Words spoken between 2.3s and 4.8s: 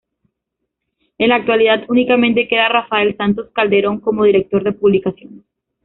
queda Rafael Santos Calderón como director de